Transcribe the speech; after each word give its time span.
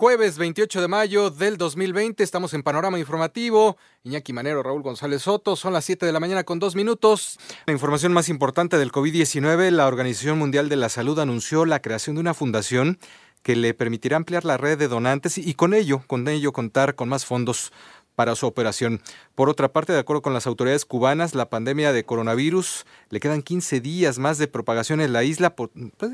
Jueves 0.00 0.38
28 0.38 0.80
de 0.80 0.88
mayo 0.88 1.28
del 1.28 1.58
2020, 1.58 2.22
estamos 2.22 2.54
en 2.54 2.62
Panorama 2.62 2.98
Informativo. 2.98 3.76
Iñaki 4.02 4.32
Manero, 4.32 4.62
Raúl 4.62 4.80
González 4.80 5.20
Soto, 5.20 5.56
son 5.56 5.74
las 5.74 5.84
7 5.84 6.06
de 6.06 6.12
la 6.12 6.20
mañana 6.20 6.42
con 6.42 6.58
dos 6.58 6.74
minutos. 6.74 7.38
La 7.66 7.74
información 7.74 8.14
más 8.14 8.30
importante 8.30 8.78
del 8.78 8.92
COVID-19, 8.92 9.68
la 9.68 9.86
Organización 9.86 10.38
Mundial 10.38 10.70
de 10.70 10.76
la 10.76 10.88
Salud 10.88 11.18
anunció 11.18 11.66
la 11.66 11.82
creación 11.82 12.16
de 12.16 12.20
una 12.20 12.32
fundación 12.32 12.98
que 13.42 13.56
le 13.56 13.74
permitirá 13.74 14.16
ampliar 14.16 14.46
la 14.46 14.56
red 14.56 14.78
de 14.78 14.88
donantes 14.88 15.36
y 15.36 15.52
con 15.52 15.74
ello, 15.74 16.02
con 16.06 16.26
ello 16.28 16.52
contar 16.54 16.94
con 16.94 17.10
más 17.10 17.26
fondos 17.26 17.70
para 18.14 18.36
su 18.36 18.46
operación. 18.46 19.02
Por 19.34 19.50
otra 19.50 19.72
parte, 19.72 19.92
de 19.92 19.98
acuerdo 19.98 20.22
con 20.22 20.34
las 20.34 20.46
autoridades 20.46 20.86
cubanas, 20.86 21.34
la 21.34 21.50
pandemia 21.50 21.92
de 21.92 22.04
coronavirus 22.04 22.86
le 23.10 23.20
quedan 23.20 23.42
15 23.42 23.80
días 23.80 24.18
más 24.18 24.38
de 24.38 24.48
propagación 24.48 25.02
en 25.02 25.12
la 25.12 25.24
isla 25.24 25.56
pues, 25.56 25.70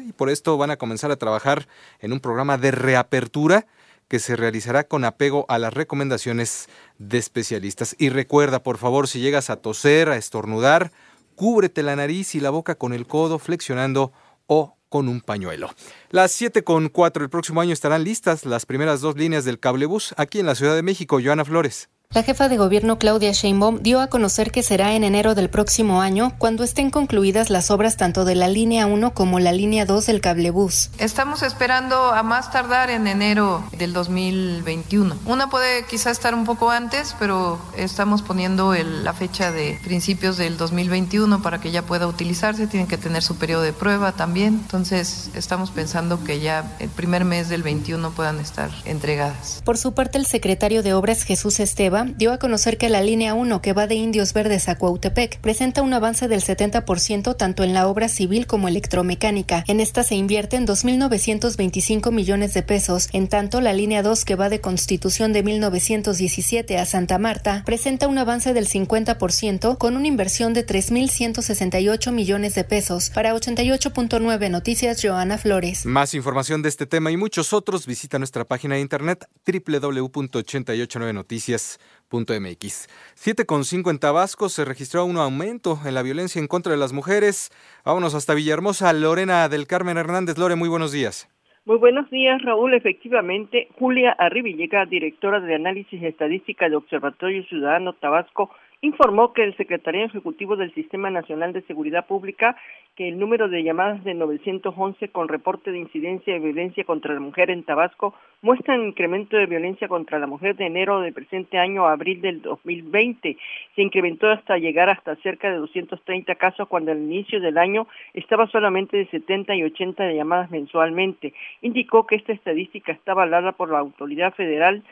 y 0.06 0.12
por 0.12 0.30
esto 0.30 0.56
van 0.56 0.70
a 0.72 0.76
comenzar 0.76 1.12
a 1.12 1.16
trabajar 1.16 1.68
en 2.00 2.12
un 2.12 2.18
programa 2.18 2.58
de 2.58 2.72
reapertura 2.72 3.66
que 4.08 4.18
se 4.18 4.36
realizará 4.36 4.84
con 4.84 5.04
apego 5.04 5.46
a 5.48 5.58
las 5.58 5.74
recomendaciones 5.74 6.68
de 6.98 7.18
especialistas. 7.18 7.96
Y 7.98 8.08
recuerda, 8.08 8.62
por 8.62 8.78
favor, 8.78 9.08
si 9.08 9.20
llegas 9.20 9.50
a 9.50 9.56
toser, 9.56 10.08
a 10.08 10.16
estornudar, 10.16 10.92
cúbrete 11.34 11.82
la 11.82 11.96
nariz 11.96 12.34
y 12.34 12.40
la 12.40 12.50
boca 12.50 12.76
con 12.76 12.92
el 12.92 13.06
codo 13.06 13.38
flexionando 13.38 14.12
o 14.46 14.76
con 14.88 15.08
un 15.08 15.20
pañuelo. 15.20 15.70
Las 16.10 16.32
7 16.32 16.62
con 16.62 16.88
4 16.88 17.24
el 17.24 17.30
próximo 17.30 17.60
año 17.60 17.72
estarán 17.72 18.04
listas 18.04 18.44
las 18.44 18.66
primeras 18.66 19.00
dos 19.00 19.16
líneas 19.16 19.44
del 19.44 19.58
cablebús 19.58 20.14
aquí 20.16 20.38
en 20.38 20.46
la 20.46 20.54
Ciudad 20.54 20.74
de 20.74 20.82
México. 20.82 21.18
Joana 21.22 21.44
Flores. 21.44 21.88
La 22.14 22.22
jefa 22.22 22.48
de 22.48 22.56
gobierno 22.56 22.98
Claudia 22.98 23.32
Sheinbaum 23.32 23.82
dio 23.82 24.00
a 24.00 24.06
conocer 24.06 24.50
que 24.50 24.62
será 24.62 24.94
en 24.94 25.04
enero 25.04 25.34
del 25.34 25.50
próximo 25.50 26.00
año 26.00 26.32
cuando 26.38 26.64
estén 26.64 26.90
concluidas 26.90 27.50
las 27.50 27.70
obras 27.70 27.98
tanto 27.98 28.24
de 28.24 28.34
la 28.34 28.48
línea 28.48 28.86
1 28.86 29.12
como 29.12 29.38
la 29.38 29.52
línea 29.52 29.84
2 29.84 30.06
del 30.06 30.22
cablebús. 30.22 30.88
Estamos 30.98 31.42
esperando 31.42 31.94
a 32.12 32.22
más 32.22 32.50
tardar 32.50 32.88
en 32.88 33.06
enero 33.06 33.62
del 33.76 33.92
2021. 33.92 35.14
Una 35.26 35.50
puede 35.50 35.84
quizás 35.84 36.12
estar 36.12 36.34
un 36.34 36.46
poco 36.46 36.70
antes, 36.70 37.14
pero 37.18 37.58
estamos 37.76 38.22
poniendo 38.22 38.72
la 38.74 39.12
fecha 39.12 39.52
de 39.52 39.78
principios 39.84 40.38
del 40.38 40.56
2021 40.56 41.42
para 41.42 41.60
que 41.60 41.70
ya 41.70 41.82
pueda 41.82 42.06
utilizarse. 42.06 42.66
Tienen 42.66 42.88
que 42.88 42.96
tener 42.96 43.22
su 43.22 43.36
periodo 43.36 43.62
de 43.62 43.74
prueba 43.74 44.12
también. 44.12 44.60
Entonces 44.62 45.28
estamos 45.34 45.70
pensando 45.70 46.24
que 46.24 46.40
ya 46.40 46.76
el 46.78 46.88
primer 46.88 47.26
mes 47.26 47.50
del 47.50 47.62
21 47.62 48.10
puedan 48.12 48.40
estar 48.40 48.70
entregadas. 48.86 49.60
Por 49.64 49.76
su 49.76 49.92
parte, 49.92 50.16
el 50.16 50.24
secretario 50.24 50.82
de 50.82 50.94
Obras 50.94 51.22
Jesús 51.24 51.60
Esteban 51.60 51.95
dio 52.04 52.32
a 52.32 52.38
conocer 52.38 52.78
que 52.78 52.88
la 52.88 53.02
línea 53.02 53.34
1 53.34 53.62
que 53.62 53.72
va 53.72 53.86
de 53.86 53.94
Indios 53.94 54.32
Verdes 54.32 54.68
a 54.68 54.76
Cuautepec 54.76 55.40
presenta 55.40 55.82
un 55.82 55.92
avance 55.94 56.28
del 56.28 56.42
70% 56.42 57.36
tanto 57.36 57.64
en 57.64 57.72
la 57.74 57.88
obra 57.88 58.08
civil 58.08 58.46
como 58.46 58.68
electromecánica. 58.68 59.64
En 59.66 59.80
esta 59.80 60.02
se 60.02 60.14
invierten 60.14 60.66
2.925 60.66 62.12
millones 62.12 62.54
de 62.54 62.62
pesos. 62.62 63.08
En 63.12 63.28
tanto, 63.28 63.60
la 63.60 63.72
línea 63.72 64.02
2 64.02 64.24
que 64.24 64.34
va 64.34 64.48
de 64.48 64.60
Constitución 64.60 65.32
de 65.32 65.42
1917 65.42 66.78
a 66.78 66.86
Santa 66.86 67.18
Marta 67.18 67.62
presenta 67.64 68.08
un 68.08 68.18
avance 68.18 68.52
del 68.52 68.68
50% 68.68 69.78
con 69.78 69.96
una 69.96 70.06
inversión 70.06 70.52
de 70.52 70.66
3.168 70.66 72.12
millones 72.12 72.54
de 72.54 72.64
pesos. 72.64 73.10
Para 73.10 73.34
88.9 73.34 74.50
Noticias, 74.50 75.00
Joana 75.02 75.38
Flores. 75.38 75.86
Más 75.86 76.14
información 76.14 76.62
de 76.62 76.68
este 76.68 76.86
tema 76.86 77.10
y 77.10 77.16
muchos 77.16 77.52
otros 77.52 77.86
visita 77.86 78.18
nuestra 78.18 78.44
página 78.44 78.74
de 78.74 78.82
internet 78.82 79.28
www.889noticias 79.46 81.16
.mx. 81.46 81.78
7,5 82.10 83.90
en 83.90 83.98
Tabasco 83.98 84.48
se 84.48 84.64
registró 84.64 85.04
un 85.04 85.16
aumento 85.16 85.78
en 85.84 85.94
la 85.94 86.02
violencia 86.02 86.40
en 86.40 86.46
contra 86.46 86.72
de 86.72 86.78
las 86.78 86.92
mujeres. 86.92 87.50
Vámonos 87.84 88.14
hasta 88.14 88.34
Villahermosa. 88.34 88.92
Lorena 88.92 89.48
del 89.48 89.66
Carmen 89.66 89.96
Hernández. 89.96 90.38
Lore, 90.38 90.56
muy 90.56 90.68
buenos 90.68 90.92
días. 90.92 91.28
Muy 91.64 91.78
buenos 91.78 92.08
días, 92.10 92.40
Raúl. 92.42 92.74
Efectivamente, 92.74 93.68
Julia 93.76 94.12
Arribillega, 94.12 94.86
directora 94.86 95.40
de 95.40 95.56
Análisis 95.56 96.00
Estadística 96.00 96.68
de 96.68 96.76
Observatorio 96.76 97.42
Ciudadano 97.44 97.92
Tabasco, 97.94 98.50
informó 98.82 99.32
que 99.32 99.42
el 99.42 99.56
secretario 99.56 100.04
ejecutivo 100.04 100.56
del 100.56 100.72
Sistema 100.74 101.10
Nacional 101.10 101.52
de 101.52 101.62
Seguridad 101.62 102.06
Pública 102.06 102.56
que 102.96 103.08
el 103.08 103.18
número 103.18 103.48
de 103.48 103.62
llamadas 103.62 104.02
de 104.04 104.14
911 104.14 105.08
con 105.08 105.28
reporte 105.28 105.70
de 105.70 105.78
incidencia 105.78 106.32
de 106.32 106.40
violencia 106.40 106.82
contra 106.84 107.12
la 107.12 107.20
mujer 107.20 107.50
en 107.50 107.62
Tabasco 107.62 108.14
muestra 108.40 108.74
un 108.74 108.86
incremento 108.86 109.36
de 109.36 109.44
violencia 109.44 109.86
contra 109.86 110.18
la 110.18 110.26
mujer 110.26 110.56
de 110.56 110.66
enero 110.66 111.00
del 111.00 111.12
presente 111.12 111.58
año 111.58 111.86
a 111.86 111.92
abril 111.92 112.22
del 112.22 112.40
2020. 112.40 113.36
Se 113.74 113.82
incrementó 113.82 114.30
hasta 114.30 114.56
llegar 114.56 114.88
hasta 114.88 115.14
cerca 115.16 115.50
de 115.50 115.58
230 115.58 116.34
casos 116.36 116.68
cuando 116.68 116.92
al 116.92 116.98
inicio 116.98 117.38
del 117.38 117.58
año 117.58 117.86
estaba 118.14 118.46
solamente 118.46 118.96
de 118.96 119.06
70 119.08 119.54
y 119.56 119.64
80 119.64 120.04
de 120.04 120.16
llamadas 120.16 120.50
mensualmente. 120.50 121.34
Indicó 121.60 122.06
que 122.06 122.16
esta 122.16 122.32
estadística 122.32 122.92
está 122.92 123.12
avalada 123.12 123.52
por 123.52 123.70
la 123.70 123.78
autoridad 123.78 124.32
federal 124.34 124.82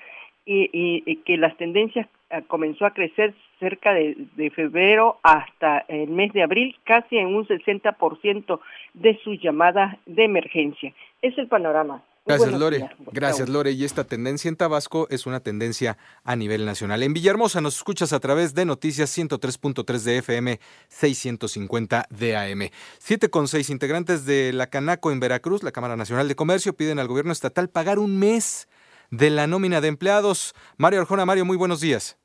y, 0.47 1.17
que 1.25 1.39
las 1.39 1.57
tendencias 1.57 2.07
eh, 2.31 2.43
comenzó 2.47 2.85
a 2.85 2.93
crecer 2.93 3.35
cerca 3.65 3.95
de, 3.95 4.51
febrero 4.55 5.19
hasta 5.23 5.79
el 5.89 6.11
mes 6.11 6.33
de 6.35 6.43
abril, 6.43 6.77
casi 6.85 7.17
en 7.17 7.29
un 7.29 7.47
60% 7.47 8.61
de 8.93 9.19
sus 9.25 9.41
llamadas 9.41 9.97
de 10.05 10.25
emergencia. 10.25 10.93
Es 11.23 11.37
el 11.39 11.49
panorama. 11.49 12.03
Gracias, 12.27 12.53
Lore. 12.53 12.91
Gracias, 13.13 13.49
Lore. 13.49 13.73
Y 13.73 13.85
esta 13.85 14.05
tendencia 14.05 14.51
en 14.51 14.57
Tabasco 14.57 15.07
es 15.11 15.27
una 15.27 15.41
tendencia 15.41 15.97
a 16.25 16.37
nivel 16.37 16.67
nacional. 16.67 17.03
En 17.03 17.15
Villahermosa 17.15 17.63
nos 17.63 17.77
escuchas 17.77 18.13
a 18.13 18.21
través 18.21 18.55
de 18.55 18.67
Noticias 18.67 19.17
103.3 19.17 20.03
de 20.03 20.19
FM, 20.19 20.61
650 20.89 22.07
de 22.11 22.37
AM. 22.37 22.71
Siete 22.99 23.31
con 23.31 23.49
seis 23.49 23.71
integrantes 23.71 24.27
de 24.27 24.53
la 24.53 24.69
Canaco 24.69 25.11
en 25.11 25.21
Veracruz, 25.21 25.63
la 25.63 25.73
Cámara 25.73 25.97
Nacional 25.97 26.29
de 26.29 26.37
Comercio, 26.37 26.75
piden 26.75 26.99
al 26.99 27.09
gobierno 27.09 27.33
estatal 27.33 27.69
pagar 27.69 27.99
un 27.99 28.19
mes 28.19 28.69
de 29.11 29.31
la 29.31 29.47
nómina 29.47 29.81
de 29.81 29.89
empleados. 29.89 30.55
Mario 30.77 31.01
Arjona, 31.01 31.25
Mario, 31.25 31.45
muy 31.45 31.57
buenos 31.57 31.81
días. 31.81 32.19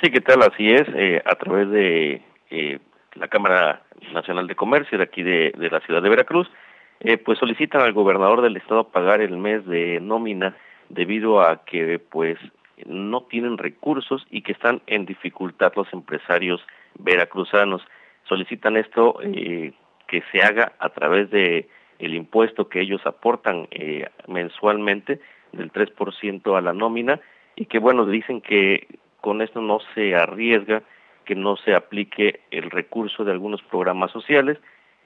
Sí, 0.00 0.12
¿qué 0.12 0.20
tal? 0.20 0.42
Así 0.42 0.70
es, 0.70 0.86
eh, 0.94 1.20
a 1.24 1.34
través 1.34 1.68
de 1.70 2.22
eh, 2.50 2.78
la 3.14 3.26
Cámara 3.26 3.82
Nacional 4.12 4.46
de 4.46 4.54
Comercio 4.54 4.96
de 4.96 5.02
aquí 5.02 5.24
de, 5.24 5.52
la 5.72 5.80
ciudad 5.80 6.00
de 6.00 6.08
Veracruz, 6.08 6.48
eh, 7.00 7.16
pues 7.18 7.40
solicitan 7.40 7.82
al 7.82 7.92
gobernador 7.92 8.40
del 8.40 8.56
estado 8.56 8.90
pagar 8.90 9.20
el 9.20 9.36
mes 9.36 9.66
de 9.66 9.98
nómina 10.00 10.56
debido 10.88 11.40
a 11.40 11.64
que 11.64 11.98
pues 11.98 12.38
no 12.86 13.22
tienen 13.22 13.58
recursos 13.58 14.24
y 14.30 14.42
que 14.42 14.52
están 14.52 14.82
en 14.86 15.04
dificultad 15.04 15.72
los 15.74 15.92
empresarios 15.92 16.64
veracruzanos. 17.00 17.82
Solicitan 18.28 18.76
esto 18.76 19.18
que 19.18 20.22
se 20.30 20.42
haga 20.42 20.74
a 20.78 20.90
través 20.90 21.28
de 21.30 21.68
el 21.98 22.14
impuesto 22.14 22.68
que 22.68 22.80
ellos 22.80 23.04
aportan 23.04 23.66
mensualmente 24.28 25.20
del 25.50 25.72
3% 25.72 26.56
a 26.56 26.60
la 26.60 26.72
nómina 26.72 27.18
y 27.56 27.66
que 27.66 27.80
bueno, 27.80 28.06
dicen 28.06 28.40
que 28.40 28.86
con 29.20 29.42
esto 29.42 29.60
no 29.60 29.80
se 29.94 30.14
arriesga 30.14 30.82
que 31.24 31.34
no 31.34 31.56
se 31.56 31.74
aplique 31.74 32.40
el 32.50 32.70
recurso 32.70 33.24
de 33.24 33.32
algunos 33.32 33.62
programas 33.62 34.10
sociales 34.10 34.58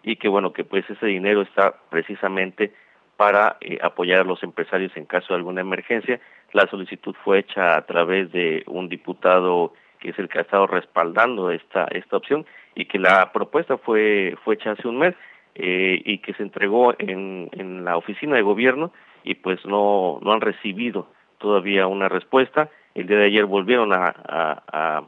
y 0.02 0.16
que 0.16 0.28
bueno, 0.28 0.52
que 0.52 0.64
pues 0.64 0.88
ese 0.88 1.06
dinero 1.06 1.42
está 1.42 1.74
precisamente 1.90 2.72
para 3.16 3.56
eh, 3.60 3.78
apoyar 3.82 4.20
a 4.20 4.24
los 4.24 4.42
empresarios 4.42 4.96
en 4.96 5.04
caso 5.04 5.28
de 5.32 5.38
alguna 5.38 5.60
emergencia. 5.60 6.20
La 6.52 6.66
solicitud 6.68 7.14
fue 7.24 7.40
hecha 7.40 7.76
a 7.76 7.86
través 7.86 8.30
de 8.32 8.62
un 8.66 8.88
diputado 8.88 9.72
que 10.00 10.10
es 10.10 10.18
el 10.18 10.28
que 10.28 10.38
ha 10.38 10.42
estado 10.42 10.66
respaldando 10.66 11.50
esta 11.50 11.84
esta 11.90 12.16
opción 12.16 12.46
y 12.74 12.86
que 12.86 12.98
la 12.98 13.32
propuesta 13.32 13.76
fue 13.78 14.36
fue 14.44 14.54
hecha 14.54 14.72
hace 14.72 14.88
un 14.88 14.98
mes 14.98 15.14
eh, 15.54 16.00
y 16.04 16.18
que 16.18 16.34
se 16.34 16.42
entregó 16.42 16.94
en, 16.98 17.48
en 17.52 17.84
la 17.84 17.96
oficina 17.96 18.36
de 18.36 18.42
gobierno 18.42 18.92
y 19.24 19.34
pues 19.34 19.64
no, 19.66 20.18
no 20.22 20.32
han 20.32 20.40
recibido 20.40 21.08
todavía 21.38 21.86
una 21.86 22.08
respuesta. 22.08 22.70
El 22.94 23.06
día 23.06 23.18
de 23.18 23.26
ayer 23.26 23.44
volvieron 23.46 23.92
a, 23.92 25.02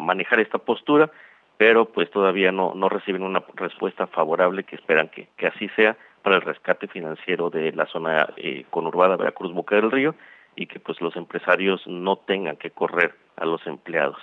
manejar 0.00 0.38
esta 0.40 0.58
postura, 0.58 1.10
pero 1.56 1.86
pues 1.86 2.10
todavía 2.10 2.52
no, 2.52 2.88
reciben 2.88 3.22
una 3.22 3.42
respuesta 3.54 4.06
favorable 4.06 4.64
que 4.64 4.76
esperan 4.76 5.08
que, 5.08 5.28
que 5.36 5.46
así 5.46 5.68
sea 5.70 5.96
para 6.22 6.36
el 6.36 6.42
rescate 6.42 6.88
financiero 6.88 7.50
de 7.50 7.72
la 7.72 7.86
zona 7.86 8.28
eh, 8.36 8.64
conurbada 8.70 9.16
Veracruz 9.16 9.52
Boca 9.52 9.76
del 9.76 9.90
Río 9.90 10.14
y 10.56 10.66
que 10.66 10.78
pues 10.78 11.00
los 11.00 11.16
empresarios 11.16 11.86
no 11.86 12.16
tengan 12.16 12.56
que 12.56 12.70
correr 12.70 13.14
a 13.36 13.46
los 13.46 13.66
empleados. 13.66 14.18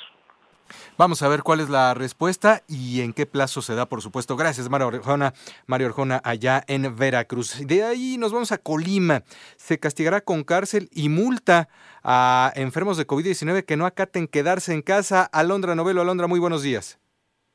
Vamos 0.98 1.21
a 1.21 1.27
ver 1.27 1.44
cuál 1.44 1.60
es 1.60 1.69
la 1.69 1.94
respuesta 1.94 2.62
y 2.68 3.01
en 3.01 3.13
qué 3.13 3.25
plazo 3.25 3.62
se 3.62 3.75
da, 3.75 3.88
por 3.88 4.01
supuesto. 4.01 4.36
Gracias, 4.36 4.69
Mario 4.69 4.88
Orjona, 4.88 5.33
Mario 5.68 5.88
Orjona, 5.88 6.21
allá 6.24 6.63
en 6.68 6.95
Veracruz. 6.95 7.66
De 7.68 7.83
ahí 7.83 8.18
nos 8.18 8.31
vamos 8.31 8.51
a 8.51 8.57
Colima. 8.57 9.24
Se 9.57 9.80
castigará 9.80 10.21
con 10.21 10.44
cárcel 10.44 10.89
y 10.94 11.10
multa 11.10 11.69
a 12.04 12.51
enfermos 12.56 12.98
de 12.98 13.07
COVID-19 13.07 13.66
que 13.66 13.77
no 13.77 13.86
acaten 13.86 14.27
quedarse 14.27 14.74
en 14.74 14.81
casa. 14.81 15.24
Alondra 15.24 15.75
Novelo, 15.75 16.01
Alondra, 16.01 16.27
muy 16.27 16.39
buenos 16.39 16.63
días. 16.63 17.00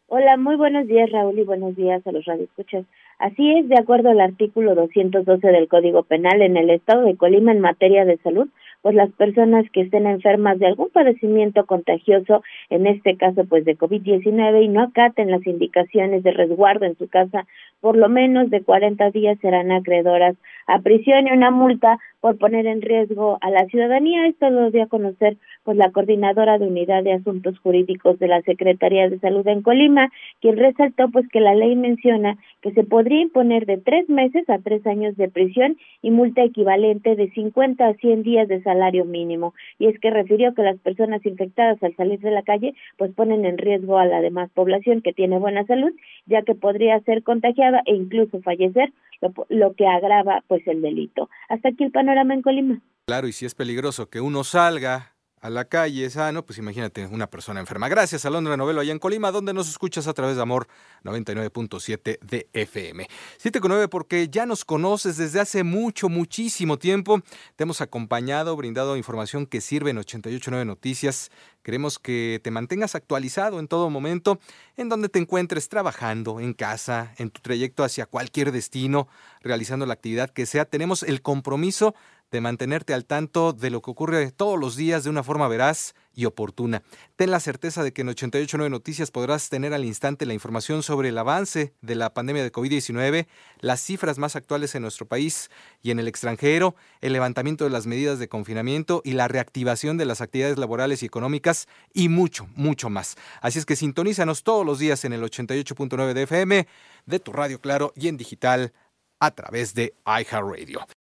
Hola, 0.06 0.36
muy 0.36 0.56
buenos 0.56 0.86
días, 0.86 1.10
Raúl, 1.10 1.38
y 1.38 1.44
buenos 1.44 1.74
días 1.76 2.06
a 2.06 2.12
los 2.12 2.24
radioescuchas. 2.24 2.84
Así 3.18 3.58
es, 3.58 3.68
de 3.68 3.78
acuerdo 3.78 4.10
al 4.10 4.20
artículo 4.20 4.74
212 4.74 5.48
del 5.48 5.66
Código 5.66 6.02
Penal, 6.02 6.42
en 6.42 6.56
el 6.56 6.70
Estado 6.70 7.02
de 7.02 7.16
Colima 7.16 7.52
en 7.52 7.60
materia 7.60 8.04
de 8.04 8.18
salud, 8.18 8.48
pues 8.84 8.94
las 8.94 9.10
personas 9.12 9.64
que 9.70 9.80
estén 9.80 10.06
enfermas 10.06 10.58
de 10.58 10.66
algún 10.66 10.90
padecimiento 10.90 11.64
contagioso, 11.64 12.42
en 12.68 12.86
este 12.86 13.16
caso 13.16 13.46
pues 13.46 13.64
de 13.64 13.78
COVID-19 13.78 14.62
y 14.62 14.68
no 14.68 14.82
acaten 14.82 15.30
las 15.30 15.46
indicaciones 15.46 16.22
de 16.22 16.32
resguardo 16.32 16.84
en 16.84 16.94
su 16.98 17.08
casa, 17.08 17.46
por 17.80 17.96
lo 17.96 18.10
menos 18.10 18.50
de 18.50 18.60
40 18.60 19.10
días 19.10 19.38
serán 19.40 19.72
acreedoras 19.72 20.36
a 20.66 20.80
prisión 20.80 21.26
y 21.26 21.32
una 21.32 21.50
multa 21.50 21.98
por 22.20 22.38
poner 22.38 22.66
en 22.66 22.80
riesgo 22.80 23.36
a 23.42 23.50
la 23.50 23.66
ciudadanía. 23.66 24.26
Esto 24.26 24.48
lo 24.48 24.70
dio 24.70 24.84
a 24.84 24.86
conocer 24.86 25.36
pues 25.62 25.76
la 25.76 25.90
coordinadora 25.90 26.58
de 26.58 26.66
unidad 26.66 27.02
de 27.04 27.12
asuntos 27.12 27.58
jurídicos 27.58 28.18
de 28.18 28.28
la 28.28 28.40
Secretaría 28.40 29.10
de 29.10 29.18
Salud 29.18 29.46
en 29.46 29.60
Colima, 29.60 30.10
quien 30.40 30.56
resaltó 30.56 31.10
pues 31.10 31.28
que 31.28 31.40
la 31.40 31.54
ley 31.54 31.76
menciona 31.76 32.38
que 32.62 32.72
se 32.72 32.82
podría 32.82 33.20
imponer 33.20 33.66
de 33.66 33.76
tres 33.76 34.08
meses 34.08 34.48
a 34.48 34.58
tres 34.58 34.86
años 34.86 35.16
de 35.18 35.28
prisión 35.28 35.76
y 36.00 36.10
multa 36.10 36.42
equivalente 36.42 37.14
de 37.14 37.28
50 37.30 37.86
a 37.86 37.92
100 37.92 38.22
días 38.22 38.48
de 38.48 38.62
salario 38.74 39.04
mínimo. 39.04 39.54
Y 39.78 39.86
es 39.86 39.98
que 40.00 40.10
refirió 40.10 40.54
que 40.54 40.62
las 40.62 40.78
personas 40.78 41.24
infectadas 41.24 41.82
al 41.82 41.94
salir 41.96 42.18
de 42.20 42.30
la 42.30 42.42
calle 42.42 42.74
pues 42.98 43.12
ponen 43.12 43.44
en 43.44 43.58
riesgo 43.58 43.98
a 43.98 44.06
la 44.06 44.20
demás 44.20 44.50
población 44.50 45.00
que 45.00 45.12
tiene 45.12 45.38
buena 45.38 45.64
salud, 45.66 45.92
ya 46.26 46.42
que 46.42 46.54
podría 46.54 46.98
ser 47.00 47.22
contagiada 47.22 47.82
e 47.86 47.94
incluso 47.94 48.40
fallecer, 48.42 48.92
lo, 49.20 49.32
lo 49.48 49.74
que 49.74 49.86
agrava 49.86 50.42
pues 50.48 50.66
el 50.66 50.82
delito. 50.82 51.30
Hasta 51.48 51.68
aquí 51.68 51.84
el 51.84 51.92
panorama 51.92 52.34
en 52.34 52.42
Colima. 52.42 52.80
Claro, 53.06 53.28
y 53.28 53.32
si 53.32 53.46
es 53.46 53.54
peligroso 53.54 54.08
que 54.08 54.20
uno 54.20 54.44
salga 54.44 55.13
a 55.44 55.50
la 55.50 55.66
calle 55.66 56.08
sano, 56.08 56.46
pues 56.46 56.58
imagínate 56.58 57.06
una 57.06 57.26
persona 57.26 57.60
enferma. 57.60 57.90
Gracias 57.90 58.24
a 58.24 58.30
Londra 58.30 58.56
Novelo 58.56 58.80
allá 58.80 58.92
en 58.92 58.98
Colima, 58.98 59.30
donde 59.30 59.52
nos 59.52 59.68
escuchas 59.68 60.06
a 60.06 60.14
través 60.14 60.36
de 60.36 60.42
Amor 60.42 60.68
99.7 61.02 62.18
de 62.18 62.48
FM. 62.54 63.06
te 63.42 63.60
nueve 63.60 63.88
porque 63.88 64.28
ya 64.30 64.46
nos 64.46 64.64
conoces 64.64 65.18
desde 65.18 65.40
hace 65.40 65.62
mucho, 65.62 66.08
muchísimo 66.08 66.78
tiempo. 66.78 67.20
Te 67.56 67.64
hemos 67.64 67.82
acompañado, 67.82 68.56
brindado 68.56 68.96
información 68.96 69.44
que 69.44 69.60
sirve 69.60 69.90
en 69.90 69.98
889 69.98 70.64
Noticias. 70.64 71.30
Queremos 71.62 71.98
que 71.98 72.40
te 72.42 72.50
mantengas 72.50 72.94
actualizado 72.94 73.60
en 73.60 73.68
todo 73.68 73.90
momento, 73.90 74.38
en 74.78 74.88
donde 74.88 75.10
te 75.10 75.18
encuentres 75.18 75.68
trabajando, 75.68 76.40
en 76.40 76.54
casa, 76.54 77.12
en 77.18 77.28
tu 77.28 77.42
trayecto 77.42 77.84
hacia 77.84 78.06
cualquier 78.06 78.50
destino, 78.50 79.08
realizando 79.42 79.84
la 79.84 79.92
actividad 79.92 80.30
que 80.30 80.46
sea. 80.46 80.64
Tenemos 80.64 81.02
el 81.02 81.20
compromiso 81.20 81.94
de 82.34 82.40
mantenerte 82.40 82.94
al 82.94 83.04
tanto 83.04 83.52
de 83.52 83.70
lo 83.70 83.80
que 83.80 83.92
ocurre 83.92 84.32
todos 84.32 84.58
los 84.58 84.74
días 84.74 85.04
de 85.04 85.10
una 85.10 85.22
forma 85.22 85.46
veraz 85.46 85.94
y 86.12 86.24
oportuna. 86.24 86.82
Ten 87.14 87.30
la 87.30 87.38
certeza 87.38 87.84
de 87.84 87.92
que 87.92 88.02
en 88.02 88.08
889 88.08 88.70
Noticias 88.70 89.12
podrás 89.12 89.48
tener 89.50 89.72
al 89.72 89.84
instante 89.84 90.26
la 90.26 90.34
información 90.34 90.82
sobre 90.82 91.10
el 91.10 91.18
avance 91.18 91.74
de 91.80 91.94
la 91.94 92.12
pandemia 92.12 92.42
de 92.42 92.50
COVID-19, 92.50 93.28
las 93.60 93.80
cifras 93.80 94.18
más 94.18 94.34
actuales 94.34 94.74
en 94.74 94.82
nuestro 94.82 95.06
país 95.06 95.48
y 95.80 95.92
en 95.92 96.00
el 96.00 96.08
extranjero, 96.08 96.74
el 97.00 97.12
levantamiento 97.12 97.62
de 97.62 97.70
las 97.70 97.86
medidas 97.86 98.18
de 98.18 98.28
confinamiento 98.28 99.00
y 99.04 99.12
la 99.12 99.28
reactivación 99.28 99.96
de 99.96 100.06
las 100.06 100.20
actividades 100.20 100.58
laborales 100.58 101.04
y 101.04 101.06
económicas 101.06 101.68
y 101.92 102.08
mucho, 102.08 102.48
mucho 102.56 102.90
más. 102.90 103.14
Así 103.42 103.60
es 103.60 103.64
que 103.64 103.76
sintonízanos 103.76 104.42
todos 104.42 104.66
los 104.66 104.80
días 104.80 105.04
en 105.04 105.12
el 105.12 105.22
88.9 105.22 106.14
de 106.14 106.22
FM, 106.22 106.66
de 107.06 107.20
tu 107.20 107.32
radio 107.32 107.60
claro 107.60 107.92
y 107.94 108.08
en 108.08 108.16
digital 108.16 108.72
a 109.20 109.30
través 109.30 109.72
de 109.74 109.94
iHeartRadio. 110.04 110.84